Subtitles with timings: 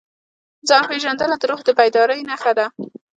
[0.67, 2.65] ځان پېژندنه د روح د بیدارۍ نښه ده.